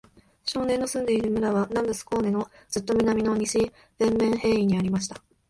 [0.43, 5.21] 少年の住んでいる村は、南部スコーネのずっと南の、西ヴェンメンヘーイにありました。